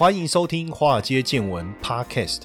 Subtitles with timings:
[0.00, 2.44] 欢迎收听《华尔街见闻》Podcast。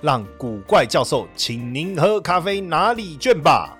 [0.00, 3.77] 让古怪教授请您喝咖啡拿礼券吧。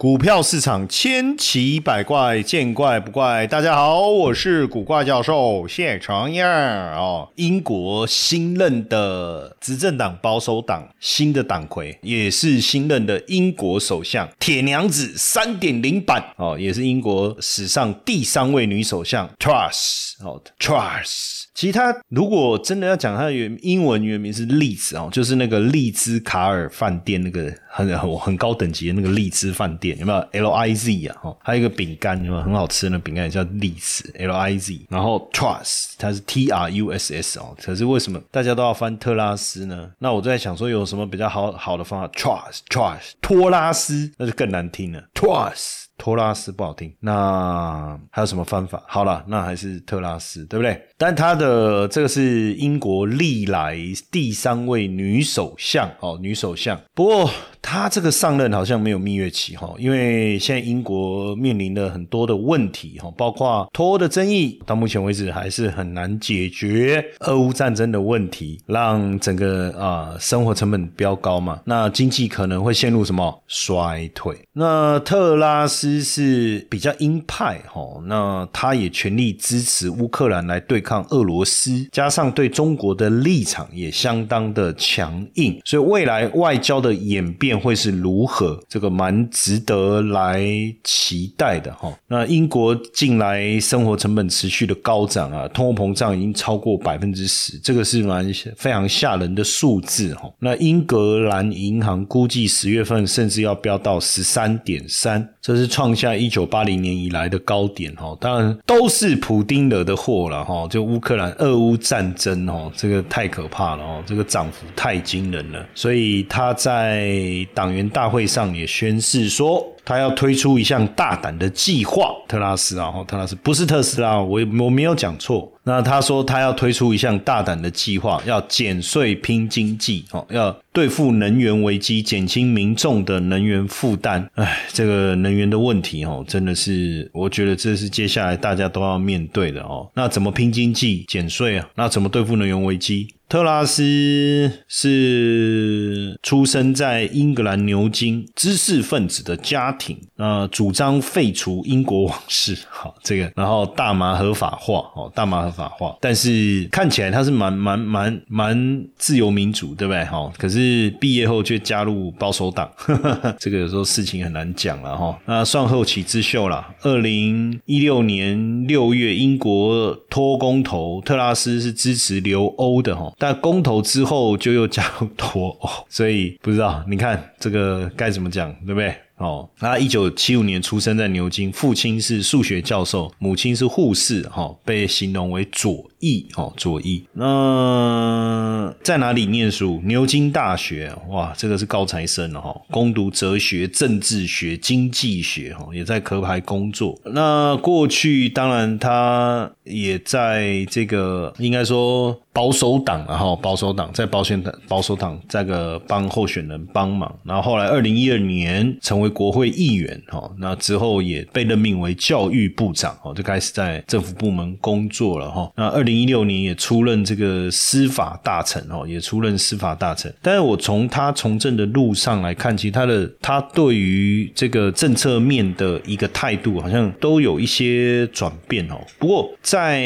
[0.00, 3.46] 股票市场千奇百怪，见怪不怪。
[3.46, 7.28] 大家好，我是古怪教授谢长燕哦。
[7.34, 21.42] 英国新任的执政党保守党新的党魁，也是新任的英国首相铁娘子三点零版哦，也是英国史上第三位女首相 Truss 哦，Truss。
[21.54, 31.16] 其他如果真的要讲，它的原英文原名是丽兹哦，就是那个丽兹卡尔饭店那个很很很高等级的那个丽兹饭店，有没有 L I Z 啊？
[31.20, 34.86] 哈，还有一个饼干，有没有很好吃的那饼干也叫丽兹 L I Z。
[34.88, 39.90] 然后 Trust 它是 T R U S S 哦，可是为什么大家都要翻特拉斯呢？
[39.98, 45.89] 那我在想说有什么比较好好的方法？Trust Trust 托拉斯那就更难听了，Trust。
[46.00, 48.82] 托拉斯不好听，那还有什么方法？
[48.88, 50.80] 好了，那还是特拉斯，对不对？
[50.96, 53.76] 但他的这个是英国历来
[54.10, 56.80] 第三位女首相哦，女首相。
[56.94, 67.04] 不过他这个上任好像没有蜜月期哈，因为现在英国面临了很多的问题哈，包括脱欧的争议，到目前为止还是很难解决。
[67.18, 74.34] 俄乌战争的问题，让整个啊生活成本飙高嘛，那经济可能会陷入什么衰退？
[74.54, 75.89] 那特拉斯。
[75.98, 88.62] 是比较鹰派哈，那他也全力支持乌克兰来对抗俄罗斯，加上对中国的立场也相当的强硬，所以未来外交的演变会是如何？
[88.68, 90.44] 这个蛮值得来
[90.84, 91.90] 期待的哈。
[92.06, 100.30] 那英国近来生活成本持续的高涨啊，通货膨胀已经超过百分之十，这个是蛮非常吓人的数字哈。
[100.40, 105.70] 那英格兰银行估计十月份甚至要飙到十三点三，这是。
[105.80, 117.16] 创下一九八零年以来的高点哈，当然都是普丁惹的祸了哈，就乌克兰俄乌战争哦，这个太可怕了哦，这个涨幅太惊人了，所以他在
[117.54, 119.66] 党员大会上也宣誓说。
[119.84, 125.50] 他要推出一项大胆的计划，特拉斯啊，特拉斯不是特斯拉，我我没有讲错。
[125.62, 134.28] 那他说他要推出一项大胆的计划，要减税拼经济，哦，要对付能源危机，减轻民众的能源负担。
[134.34, 139.88] 哎，这个能源的问题，哦，真的是，我觉得这是接下来大家都要面对的哦。
[139.94, 141.68] 那怎么拼经济、减税啊？
[141.76, 143.08] 那怎么对付能源危机？
[143.30, 160.04] 特拉斯是出生在英格兰牛津知识分子的家庭，呃，主张废除英国王室，好这个，然后大麻合法化，哦，大麻合法化，但是看起来他是蛮蛮蛮蛮自由民主，对不对？
[160.06, 162.68] 哈，可是毕业后却加入保守党，
[163.38, 165.16] 这个有时候事情很难讲了哈。
[165.26, 166.66] 那算后起之秀了。
[166.82, 173.12] 二零一六年六月，英国脱公投，特拉斯是支持留欧的哈。
[173.20, 178.94] 但公投之后就又加入脱欧，所以不知道你看这个该怎么讲，对不对？
[179.18, 187.04] 哦，他一九七五年出生在牛津，父亲是数学教授，母亲是护士，哈，被形容为左翼，哦，左翼。
[187.12, 189.78] 那在哪里念书？
[189.84, 196.98] 牛津大学，哇，这个是高材生了哈，攻读哲学、政治学、经济学，哈，也在壳牌工作。
[197.04, 209.10] 那过去当然他也在这个应该说保守党，然后保守党在保险党保守党这个帮候选人帮忙，然后后来二零一二年成为。
[209.10, 215.50] 国会议员哈，那之后也被任命为教育部长哦，就开始在政府部门工作了哈。
[215.56, 220.14] 那二零一六年也出任这个司法大臣哦，也出任司法大臣。
[220.22, 228.76] 但是我从他从政的路上来看，其实他的他对于这个政策面的一个态度，好像都有一些转变哦。
[228.98, 229.84] 不过在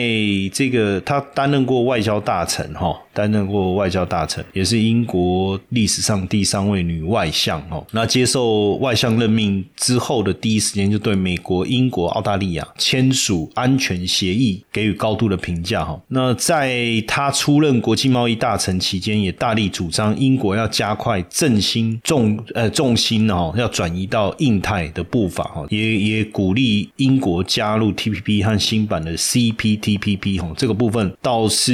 [0.53, 3.01] 这个他担任过外交大大臣哈。
[3.13, 7.87] 担任过外交大臣，也是英国历史上第三位女外相哦。
[7.93, 15.97] 那接受外相任命之后的第一时间，就对美国、英国、澳大利亚签署安全协议给予高度的评价哈。
[16.09, 31.73] 那在他出任国际贸易大臣期间，也大力主张英国要加快振兴重呃重心哦，要转移到印太的步伐哈，也也鼓励英国加入 TPP 和新版的 CPTPP 哈，这个部分倒是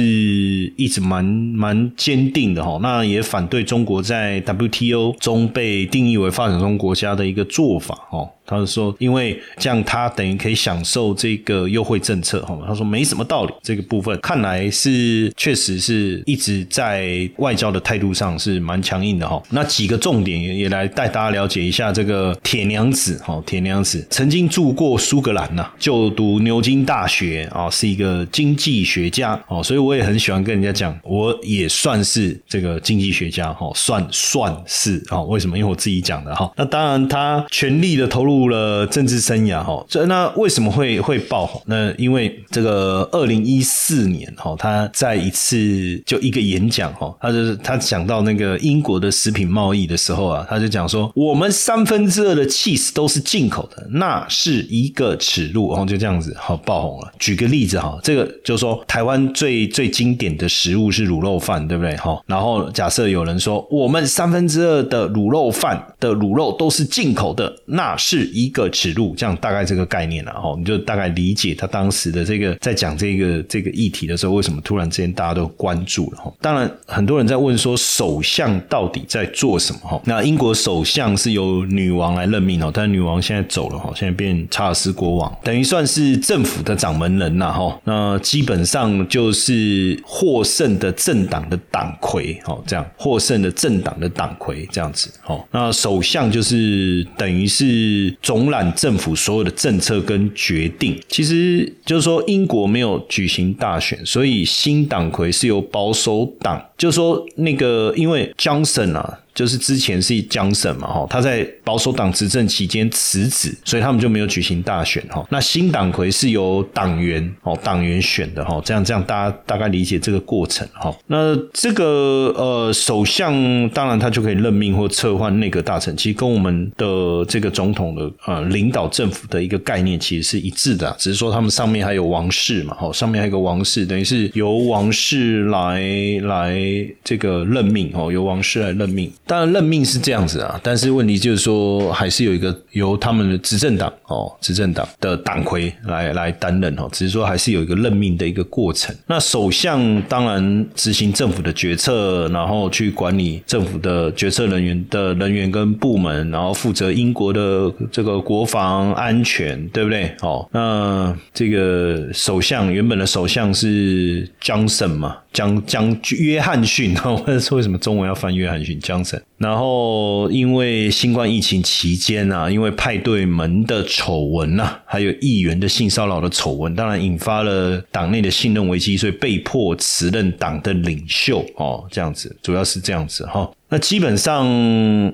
[0.77, 2.79] 一直蛮蛮坚定的哈。
[2.81, 8.29] 那也反对中国在 WTO 中被定义为发展中国家的一个做法哦。
[8.51, 12.59] 他是说，因为这样他等于可以享受这个优惠政策哈。
[12.67, 19.41] 他说没什么道理，这个部分看来是确实是一直在外交的态度上是蛮强硬的哈。
[19.51, 23.41] 那几个重点也也来带大家了解一下这个铁娘子哈。
[23.45, 29.63] 铁娘子曾经住过苏格兰呐，就读牛津大学啊，是一个经济学家哦。
[29.63, 35.21] 所以我也很喜欢跟人家讲，我也算是这个经济学家哈，算算是啊。
[35.21, 35.57] 为什么？
[35.57, 36.51] 因为我自己讲的哈。
[36.57, 38.40] 那当然，他全力的投入。
[38.41, 41.61] 入了政治生涯哈，这那为什么会会爆红？
[41.67, 57.11] 那因为这个二零一四年哈，他在一次就一个演讲哈，他就是他讲到那个英国的食品贸易的时候啊，他就讲说我们三分之二的 cheese 都是进口的，那是一个耻辱哦，就这样子好爆红了。
[57.19, 62.19] 举个例子哈，这个就是说台湾最最经典的食物是卤肉饭，对不对哈？
[62.25, 68.20] 然后假设有人说我们三分之二的卤肉饭的卤肉都是进口的，那是。
[68.25, 76.31] 一个尺度，这样大概这个概念了哈，你就大概理解他当时的这个在讲这个这个议题的时候，为什么突然之间大家都关注了哈？
[76.41, 80.01] 当然，很多人在问说，首相到底在做什么哈？
[80.05, 87.79] 那英国首相是由女王来任命哦，但女王现在走了哈，现在变查尔斯国王，等于算是政府的掌门人呐哈。
[87.83, 95.43] 那基本上就是获胜的政党的党魁哦，这样获胜的政党的党魁这样子哦。
[95.51, 98.10] 那首相就是等于是。
[98.21, 109.19] 总揽政府所有的政策跟决定，其实就是说英国没有举行大选，所以新党魁是由保守党，就是说那个因为 Johnson 啊。
[109.33, 115.25] 就是之前是江省嘛，哈，他在保守党执政期间辞职，所以他们就没有举行大选，哈。
[115.29, 120.93] 那新党魁是由党员哦，党员选的，哈，这样这样大家大概理解这个过程，哈。
[121.07, 135.81] 那这个呃，首相当然他就可以任命或撤换内阁大臣，其实跟我们的这个总统的呃领导政府的一个概念其实是一致的，只是说他们上面还有王室嘛，哈，上面还有个王室，等于是由王室来
[136.23, 136.59] 来
[137.03, 139.09] 这个任命，哦，由王室来任命。
[139.25, 148.93] 当然任命是这样子啊，但是问题就是说，还是有一个由他们的执政党哦，执政党的党魁来来担任哦，只是说还是有一个任命的一个过程。
[149.07, 160.13] 那首相当然执行政府的决策，然后去管理政府的决策人员的人员跟部门，然后负责英国的这个国防安全，对不对？
[160.21, 165.17] 哦，那这个首相原本的首相是 Johnson 嘛？
[165.33, 168.79] 讲讲约翰逊， 或者是为什么中文要翻约翰逊？
[168.79, 169.21] 江森。
[169.41, 183.49] 然后因为新冠疫情期间啊，因为派对门的丑闻呐，还有议员的性骚扰的丑闻，当然引发了党内的信任危机，所以被迫辞任党的领袖哦，这样子，主要是这样子哈。
[183.73, 184.45] 那基本上，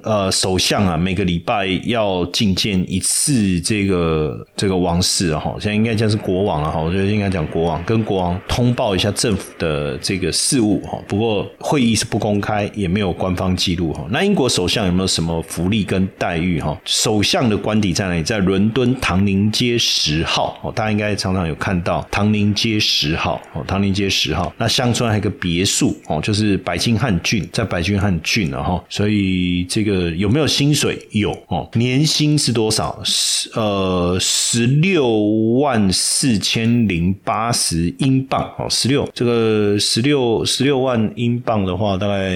[0.02, 10.98] 呃，首相啊，每个礼拜要觐见一次这个这个王室哈，现在应该讲是国王了哈，我觉得应该讲国王，跟国王通报一下政府的这个事务哈。
[11.08, 14.04] 不过会议是不公开，也没有官方记录哈。
[14.10, 16.76] 那那英国首相有没有什么福利跟待遇哈？
[16.86, 18.24] 首相的官邸在哪里？
[18.24, 24.52] 在伦敦唐宁街十号哦，大家应该常常有看到唐宁街十号哦，唐宁街十号。
[24.58, 28.50] 那乡村还有个别墅哦，就是白金汉郡，在白金汉郡。
[28.50, 30.98] 了哈，所以这个有没有薪水？
[31.12, 33.00] 有哦，年薪是多少？
[33.04, 35.08] 十呃十六
[35.60, 42.34] 万四千零八十英镑哦，十六这个十六十六万英镑的话，大概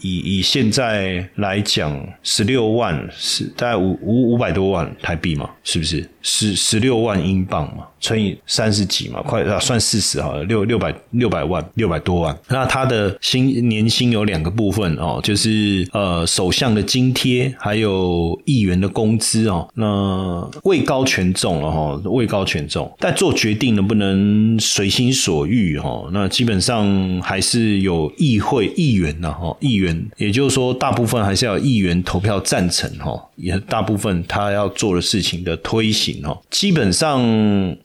[0.00, 6.08] 以以现在来讲，十六万是大概五五五百多万台币嘛，是不是？
[6.22, 12.36] 十十六万英镑嘛，乘以三十几嘛，快啊，算四十好了，六六百六百万，六百多万。
[12.48, 19.68] 那他的薪年薪有两个部分哦，就是呃首相的津贴，还有议员的工资哦。
[19.74, 26.08] 那位高权重了哈，位高权重，但做决定能不能随心所欲哈？
[26.12, 36.20] 那基本上还是有议会议员呐哈，议员，也就是说大部分还是要议员投票赞成哈，也大部分他要做的事情的推行。
[36.50, 37.20] 基本上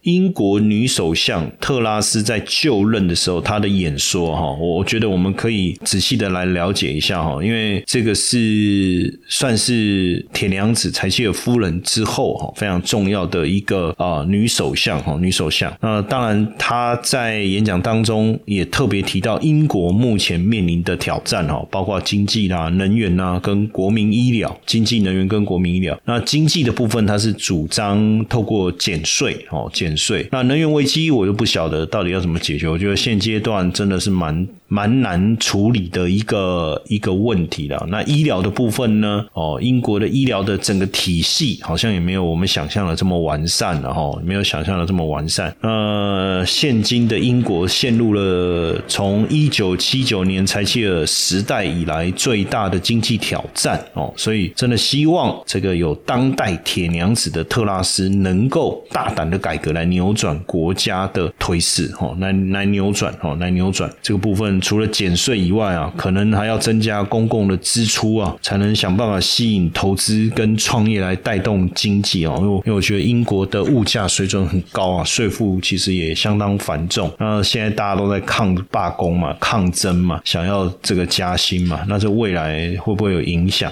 [0.07, 15.75] 英国女首相特拉斯在就任的时候她的演说哈，我觉得我们可以仔细的来了解一下哈，因为这个是算是铁娘子柴契尔夫人之后哈非常重要的一个啊女首相哈女首相。
[15.81, 25.99] 那当然她在演讲当中也特别提到英国目前面临的挑战哈，包括经济啦、能源啦跟国民医疗，经济、能源跟国民医疗。
[26.05, 30.27] 那经济的部分，她是主张透过减税哦，减税。
[30.31, 32.69] 那能源危机，我就不晓得到底要怎么解决。
[32.69, 34.47] 我觉得现阶段真的是蛮。
[34.69, 37.87] 蛮难处理的一个一个问题了。
[37.89, 39.25] 那医疗的部分呢？
[39.31, 45.55] 哦，英国的医疗的整个体系好像也没有我们想象的这么完善了哈，没有想象的这么完善。
[45.61, 64.59] 呃，现今的英国陷入了从一九七九年柴契尔时代以来最大的经济挑战哦，所以真的希望这个有当代铁娘子的特拉斯能够大胆的改革来扭转国家的颓势哦，来来扭转哦，来扭转这个部分。
[64.61, 72.35] 除了减税以外啊，可能还要增加公共的支出啊，才能想办法吸引投资跟创业来带动经济哦。
[72.39, 77.11] 因为因为我觉得英国的物价水准很高啊，税负其实也相当繁重。
[77.19, 83.71] 那现在大家都在抗罢工嘛，抗争嘛，想要这个加薪嘛，那这未来会不会有影响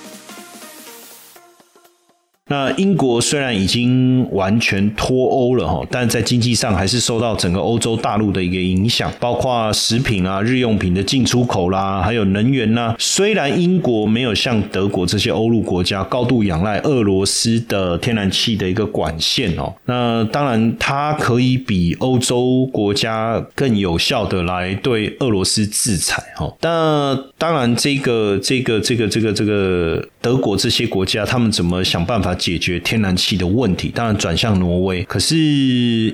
[2.51, 12.93] 那英国虽然已经完全脱欧了哈，但在经济上还是受到整个欧洲大陆的一个影响，包括食品啊、日用品的进出口啦，还有能源呐。
[12.99, 26.53] 虽然英国没有像德国这些欧陆国家高度仰赖俄罗斯的天然气的一个管线哦，那当然它可以比欧洲国家更有效的来对俄罗斯制裁哈。
[26.59, 32.35] 那当然，这个、这个、这个、这个、这个德国这些国家，他们怎么想办法？
[32.41, 35.03] 解决天然气的问题，当然转向挪威。
[35.03, 35.37] 可是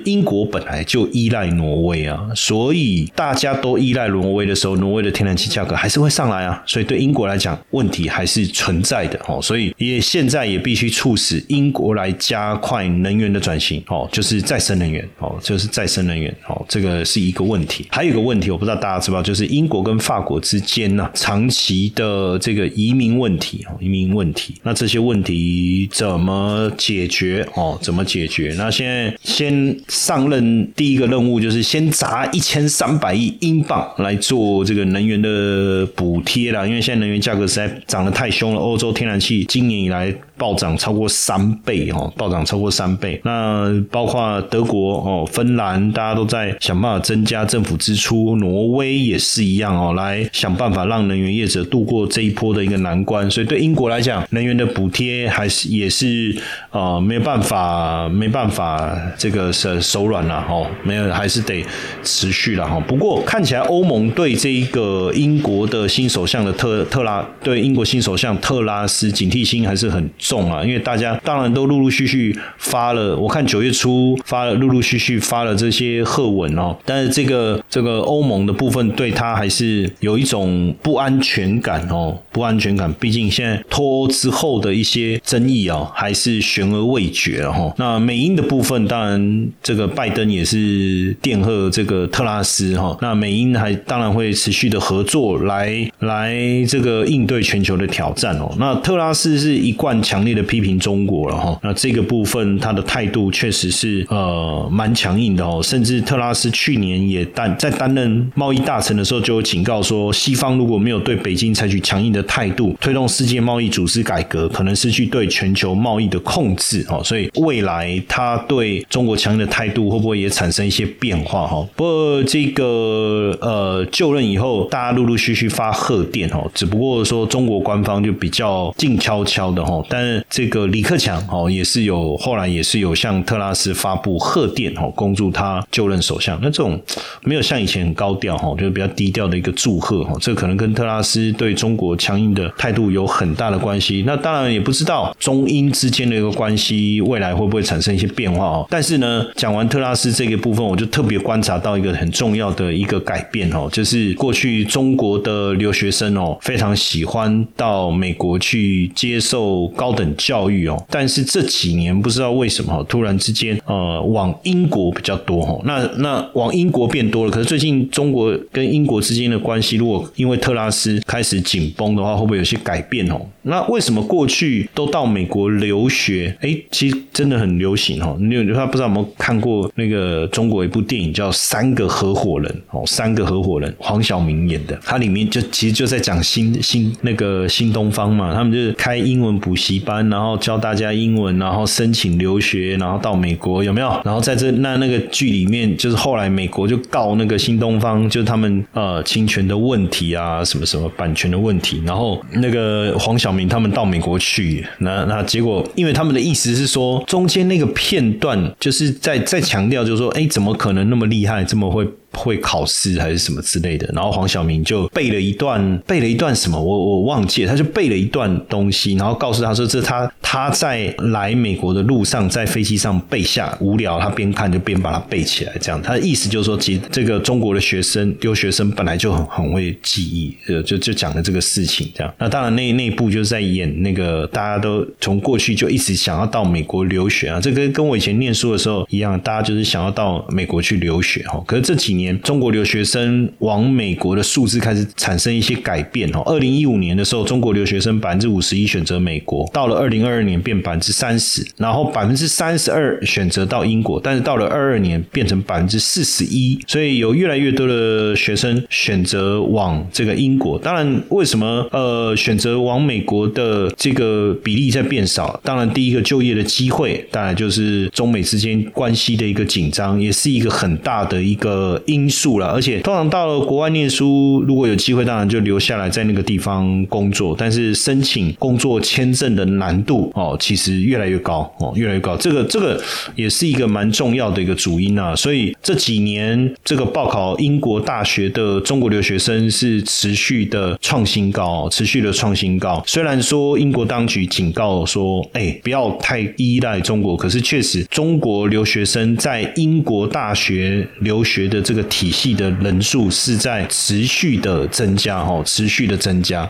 [0.04, 6.62] 英国本来就依赖挪威啊，所以大家都依赖挪威的时候，挪威的天然气价格还是会上来啊。
[6.66, 9.40] 所以对英国来讲，问题还是存在的哦。
[9.40, 17.86] 所以也现在也必须促使英国来加快能源的转型哦，就是再生能源哦，就是再生能源哦，这个是一个问题。
[17.90, 24.54] 还有一个问题，我不知道大家知不知道，就是英国跟法国之间呢，长期的这个移民问题哦，移民问题。
[24.62, 27.78] 那这些问题怎怎么解决哦？
[27.80, 28.52] 怎么解决？
[28.58, 38.60] 那现在先上任第一个任务就是先砸一千三百亿英镑来做这个能源的补贴啦，因为现在能源价格实在涨得太凶了。
[38.60, 43.20] 欧洲天然气今年以来暴涨超过三倍哦，暴涨超过三倍。
[43.22, 53.30] 那包括德国哦、芬兰，大家都在想办法增加政府支出，挪威也是一样哦，来想办法让能源业者度过这一波的一个难关。
[53.30, 56.07] 所以对英国来讲，能源的补贴还是也是。
[56.08, 61.64] 是啊，没有办法，没办法，这个是手软了哈，没有，还是得
[62.02, 62.80] 持续了哈。
[62.86, 85.87] 不过看起来欧盟对这一个英国的新首相的特特拉，对英国新首相特拉斯警惕心还是很重啊，因为大家当然都陆陆续续发了，我看九月初发了，陆陆续续发了这些贺文哦，但是这个这个欧盟的部分对他还是有一种不安全感哦，不安全感，毕竟现在脱欧之后的一些争议啊。
[85.94, 87.72] 还是悬而未决哈。
[87.76, 92.96] 那美英的部分，当然这个拜登也是电贺这个特拉斯哈。
[93.00, 96.36] 那美英还当然会持续的合作来来
[96.68, 98.54] 这个应对全球的挑战哦。
[98.58, 101.58] 那特拉斯是一贯强烈的批评中国了哈。
[101.62, 105.60] 那这个部分他的态度确实是呃蛮强硬的哦。
[105.62, 121.64] 甚至特拉斯去年也担在担任贸易大臣的时候就有警告说，西方如果没有对北京采取强硬的态度，推动世界贸易组织改革，可能失去对全球贸易的控制哦，所以未来他对中国强硬的态度会不会也产生一些变化哈？
[121.76, 129.80] 不过这个呃就任以后，大家陆陆续续发贺电哦，只不过说中国官方就比较静悄悄的哈。
[129.88, 136.36] 但是这个李克强哦也是有后来也是有向特拉斯发布贺电哦，恭祝他就任首相。
[136.42, 136.80] 那这种
[137.22, 144.02] 没有像以前很高调哈，就是比较低调的一个祝贺哈，这可能跟特拉斯对中国强硬的态度有很大的关系。
[144.04, 145.67] 那当然也不知道中英。
[145.72, 148.66] 之间的一个关系未来会不会产生一些变化哦？
[148.70, 173.20] 但是呢，讲完特拉斯这个部分，我就特别观察到一个很重要的一个改变哦，就是过去中国的留学生哦，非常喜欢到美国去接受高等教育哦，但是这几年不知道为什么突然之间呃往英国比较多哦，那那往英国变多了，可是最近中国跟英国之间的关系，如果因为特拉斯开始紧绷的话，会不会有些改变哦？
[173.42, 176.36] 那为什么过去都到美国留学？
[176.40, 178.16] 哎，其实真的很流行哦。
[178.20, 193.88] 你有他不知道有没有看过那个中国一部电影叫《三个合伙人》哦，《三个合伙人》黄晓明演的，它里面就其实就在讲新新那个新东方嘛，他们就是开英文补习班，然后教大家英文，然后申请留学，然后到美国有没有？
[194.04, 211.86] 然后在这那那个剧里面，就是后来美国就告那个新东方，就他们呃侵权的问题啊，什么什么版权的问题，然后那个黄晓明他们到美国去，那那结果，因为他们的意思是说，中间那个片段就是在在强调，就是说，哎，怎么可能那么厉害，这么会？
[212.12, 232.12] 会考试还是什么之类的，然后黄晓明就背了一段，背了一段什么，我我忘记了，他就背了一段东西，然后告诉他说，这他他在来美国的路上，在飞机上背下，无聊他边看就边把它背起来，这样他的意思就是说，其实这个中国的学生留学生本来就很很会记忆，呃，就就讲了这个事情，这样。
[232.18, 242.18] 那当然那那一部就是在演那个大家都从过去就一直想要到美国留学啊，这跟跟我以前念书的时候一样，大家就是想要到美国去留学哈，可是这几年。
[242.22, 246.22] 中国留学生往美国的数字开始产生一些改变哦。
[246.24, 260.58] 二零一五年的时候，中国留学生百分之五十一选择美国，到了二零二二年变百分之三十，然后百分之三十二选择到英国，但是到了二二年变成百分之四十一，所以有越来越多的学生选择往这个英国。
[260.58, 265.40] 当然，为什么呃选择往美国的这个比例在变少？
[265.42, 272.08] 当然，第一个就业的机会，当然就是中美之间关系的一个紧张，也是一个很大的一个因。
[272.08, 277.36] 素了，而且通常到了国外念书，如果有机会，当然就留下来在那个地方工作。
[277.38, 282.16] 但是申请工作签证的难度哦，其实越来越高哦，越来越高。
[282.16, 282.82] 这个这个
[283.14, 285.14] 也是一个蛮重要的一个主因啊。
[285.14, 292.82] 所以这几年这个报考英国大学的中国留学生是持续的创新高，持续的创新高。
[292.86, 301.77] 虽然说英国当局警告说，哎，不要太依赖中国，可是确实中国留学生在英国大学留学的这个。
[301.84, 306.48] 体系的人数是在持续的增加，哈，持续的增加。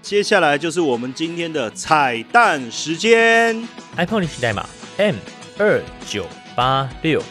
[0.00, 3.56] 接下来就是我们今天的彩蛋时间
[3.96, 5.16] ，iPhone 历史代码 M
[5.58, 7.22] 二九八六。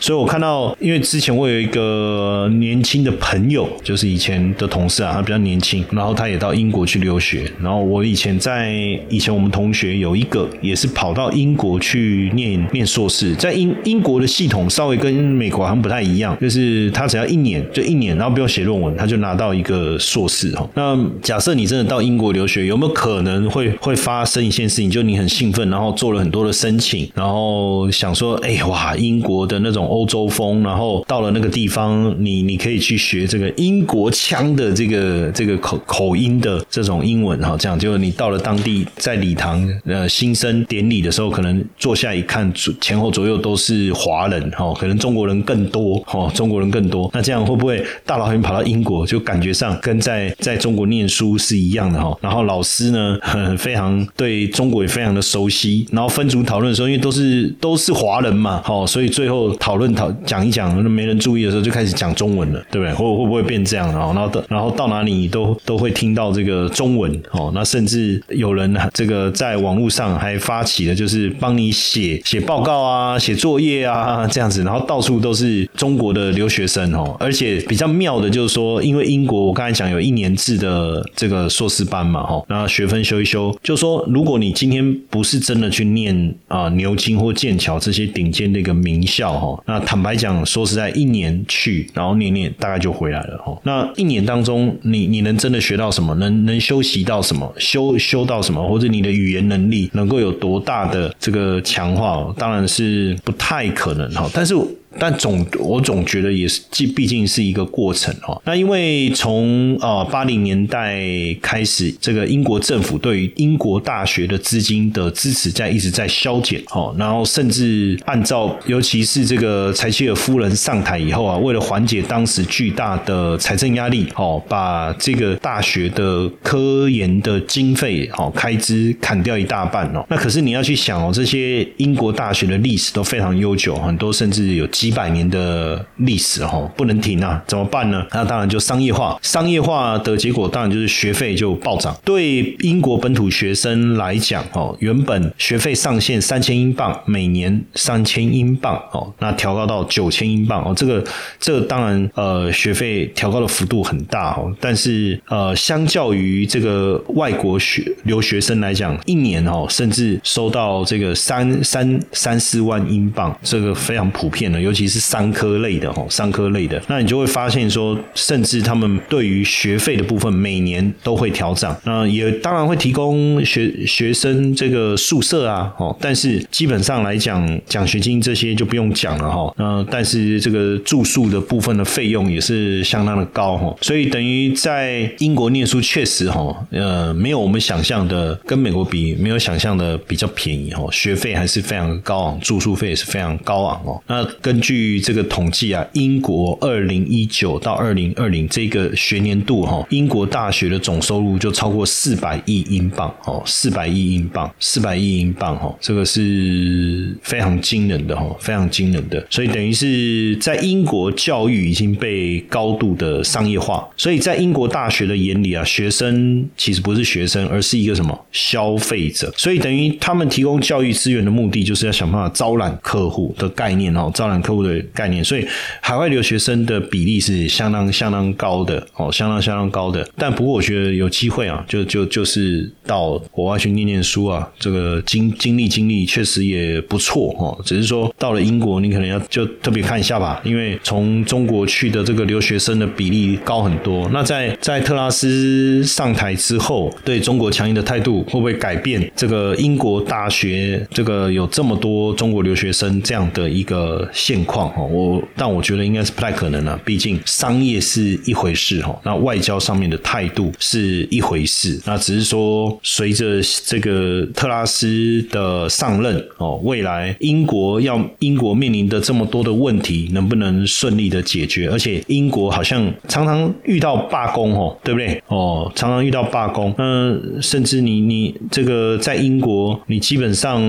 [0.00, 7.50] 所以我看到，因为之前我有一个年轻的朋友，就是以前的同事啊，他比较年轻，然后他也到英国去留学。
[7.60, 8.72] 然后我以前在
[9.08, 20.64] 以前我们同学有一个也是跑到英国去念念硕士，在英英国的系统稍微跟美国好像不太一样，就是他只要一年就一年，然后不用写论文，他就拿到一个硕士哈。
[20.74, 29.87] 那假设你真的到英国留学，有没有可能会会发生一件事情，就你很兴奋，然后做了很多的申请，然后想说，哎哇，英国的那种。
[29.88, 52.14] 欧洲风，然后到了那个地方，你你可以去学这个英国腔的这个这个口口音的这种英文哈，这样就你到了当地，在礼堂呃新生典礼的时候，可能坐下一看，前后左右都是华人哈，可能中国人更多哈，中国人更多，那这样会不会大老远跑到英国，就感觉上跟在在中国念书是一样的哈？
[52.20, 53.18] 然后老师呢，
[53.56, 59.77] 非常对中国也非常的熟悉，然后分组讨论的时候，因为都是都是华人嘛，好，所以最后讨。
[59.78, 62.92] 论讨讲一讲，没人注意的时候就开始讲中文了，对不对？
[62.94, 63.88] 会会不会变这样？
[63.92, 67.50] 然后，然后，然后到哪里都都会听到这个中文哦。
[67.54, 74.62] 那甚至有人这个在网络上还发起了，就是帮你写写报告啊，写作业啊这样子。
[74.64, 77.16] 然后到处都是中国的留学生哦。
[77.20, 89.62] 而且比较妙的就是说，因为英国我刚才讲有一年制的这个硕士班嘛，哈，那学分修一修，就说如果你今天不是真的去念啊牛津或剑桥这些顶尖的一个名校哈。
[89.68, 93.54] 那坦白讲，说实在，一年去，然后念念，大概就回来了哈。
[93.64, 96.14] 那一年当中，你你能真的学到什么？
[96.14, 97.52] 能能修习到什么？
[97.58, 98.66] 修修到什么？
[98.66, 102.34] 或者你的语言能力能够有多大的这个强化？
[102.38, 104.28] 当然是不太可能哈。
[104.32, 104.56] 但是。
[104.98, 108.40] 但总我总觉得也是，既毕竟是一个过程哦。
[108.44, 111.02] 那因为从呃八零年代
[111.40, 130.04] 开始，这个英国政府对于英国大学的资金的支持在一直在削减哦，然后甚至按照尤其是这个柴契尔夫人上台以后啊，为了缓解当时巨大的财政压力哦，把这个大学的科研的经费哦开支砍掉一大半哦。
[130.08, 138.06] 那可是你要去想哦，这些英国大学的历史都非常悠久，很多甚至有几几百年的历史哦，不能停啊，怎么办呢？
[138.10, 141.94] 那当然就商业化，商业化的结果当然就是学费就暴涨。
[142.02, 151.04] 对英国本土学生来讲哦，原本学费上限三千英镑，每年三千英镑哦，那调高到九千英镑哦，这个
[151.38, 194.02] 这个当然呃学费调高的幅度很大哦，但是呃相较于这个外国学留学生来讲，一年哦甚至收到这个三三三四万英镑，这个非常普遍的，尤其是商科类的哦，商科类的，那你就会发现说，甚至他们对于学费的部分每年都会调涨，那也当然会提供学学生这个宿舍啊哦，但是基本上来讲，奖学金这些就不用讲了哈，那但是这个住宿的部分的费用也是相当的高哈，所以等于在英国念书确实哈，呃，没有我们想象的跟美国比，没有想象的比较便宜哦，学费还是非常高昂，住宿费也是非常高昂哦。
[194.06, 209.24] 那跟根据这个统计啊，英国二零一九到二零二零这个学年度哈，英国大学的总收入就超过四百亿英镑哦，四百亿英镑，四百亿英镑哈，这个是非常惊人的哈，非常惊人的。
[209.30, 219.32] 所以等于是在英国教育已经被高度的商业化，所以在英国大学的眼里啊，学生其实不是学生，而是一个什么消费者。
[219.36, 225.22] 所以等于他们提供教育资源的目的，就是要想办法招揽客户的概念哦，招揽客户的概念。
[225.22, 225.46] 所以
[225.82, 230.08] 海外留学生的比例是相当相当高的哦，相当相当高的。
[230.16, 237.60] 但不过我觉得有机会啊，就就就是到国外去念念书啊，这个经经历经历确实也不错哦。
[237.64, 244.08] 只是说到了英国，你可能要就特别看一下吧，因为从中国去的这个留学生的比例高很多。
[244.12, 254.70] 那在在特拉斯上台之后，对中国强硬的态度会不会改变这个英国大学这个有这么多中国留学生这样的一个现情况？
[254.70, 256.78] 哈，我但我觉得应该是不太可能了。
[256.84, 261.80] 毕竟商业是一回事哈，那外交上面的态度是一回事。
[261.84, 271.68] 那只是说，随着这个特拉斯的上任哦，未来英国要英国面临的这么多的问题，能不能顺利的解决？
[271.68, 275.20] 而且英国好像常常遇到罢工哦，对不对？
[275.26, 276.72] 哦，常常遇到罢工。
[276.78, 280.62] 嗯，甚至你你这个在英国，你基本上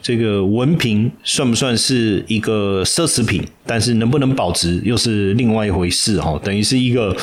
[0.00, 3.44] 这个文凭算不算是一个奢侈品？
[3.70, 7.16] 但是能不能保值又是另外一回事哈，等于是一个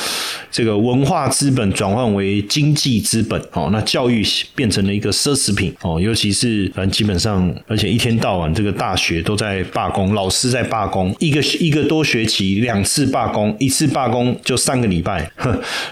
[0.50, 15.30] 这个文化资本转换为经济资本哦，那教育变成了一个奢侈品哦，尤其是反正基本上，而且一天到晚这个大学都在罢工，老师在罢工，一个一个多学期两次罢工，一次罢工就三个礼拜，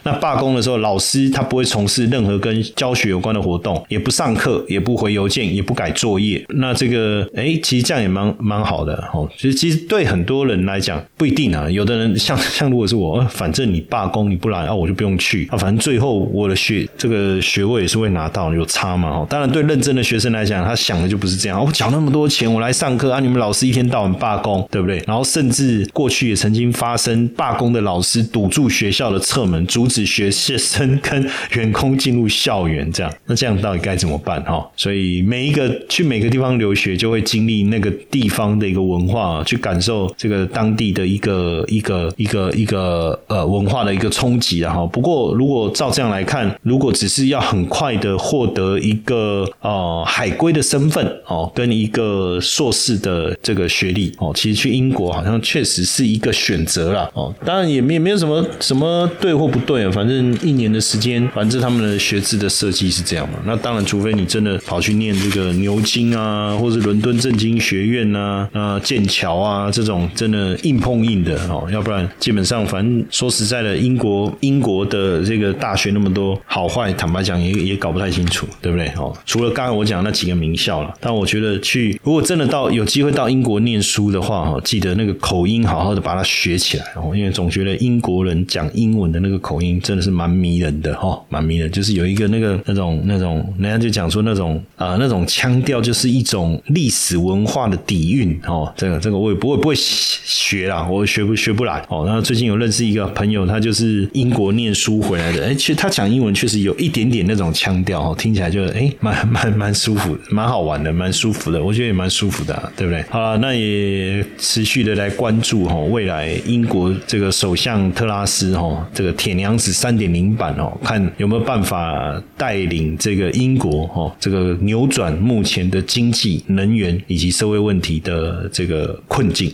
[0.04, 10.45] 那罢工的时候，老师他不会从事任何跟教学有关的活动，也不上课，也不回邮件，也不改作业，那这个哎，其实这样也蛮蛮好的哦，其实其实对很多。
[10.46, 19.08] 人来讲不一定啊，有的人像像如果是我，反正你罢工你不来啊，我就不用去啊，反正最后我的学这个学位也是会拿到，有差嘛？
[19.10, 25.02] 哦，当然对认真的学生来讲，他想的就不是这样，我缴那么多钱我来上课啊，你们老师一天到晚罢工，对不对？
[25.06, 34.42] 然后甚至过去也曾经发生罢工的老师堵住学校的侧门，阻止学生跟员工进入校园，这样那这样到底该怎么办？
[34.44, 40.46] 哈，所以每一个去每个地方留学，就会经历那个地方的一个文化，去感受这个。
[40.56, 44.86] 当地的一个一个一个一个呃文化的一个冲击啊哈。
[44.86, 57.34] 不过如果照这样来看，如果只是要很快的获得一个呃海归的身份哦，跟一个硕士的这个学历哦，其实去英国好像确实是一个选择啦哦。
[57.44, 63.38] 当然也没没有什么什么对或不对啊，反正一年的时间，反正他们的学制的设计是这样嘛。
[63.44, 70.08] 那当然，除非你真的跑去念这个牛津啊，或者伦敦政经学院啊、啊剑桥啊这种。
[70.16, 78.88] 真的硬碰硬的哦，要不然基本上，反正说实在的，英国英国的这个大学那么多好坏，坦白讲也也搞不太清楚，对不对？
[78.96, 99.76] 哦，除了刚刚我讲那几个名校了，但我觉得去如果真的到有机会到英国念书的话，哈，记得那个口音好好的把它学起来哦，因为总觉得英国人讲英文的那个口音真的是蛮迷人的哈，蛮迷人，就是有一个那个那种那种，人家就讲说那种啊那种腔调，就是一种历史文化的底蕴哦，这个这个我也不会不会。
[100.24, 102.04] 学啦，我学不学不来哦。
[102.06, 113.02] 那最近有认识一个朋友，他就是英国念书回来的，哎，其实他讲英文确实有一点点那种腔调哦，听起来就哎蛮蛮蛮舒服，蛮好玩的，蛮舒服的，我觉得也蛮舒服的，对不对？
[113.10, 129.52] 好了，那也持续的来关注哈，未来英国这个首相特拉斯哈，这个铁娘子三点零版哦，看有没有办法带领这个英国哈，这个扭转目前的经济、能源以及社会问题的这个困境。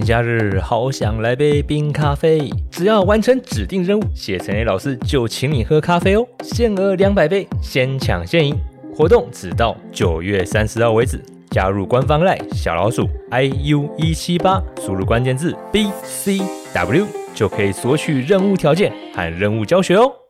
[0.00, 2.48] 夏日，好想来杯冰咖啡。
[2.70, 8.56] 只要完成指定任务，谢成 A 老师就请你喝咖啡哦，限额两百杯，先抢先赢。
[8.94, 11.20] 活动只到九月三十号为止。
[11.50, 16.40] 加入官方赖小老鼠 i u 一七八，输入关键字 b c
[16.72, 20.21] w 就可以索取任务条件和任务教学哦。